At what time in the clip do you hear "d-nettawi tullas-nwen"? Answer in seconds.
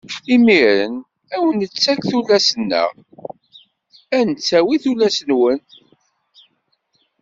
4.25-5.59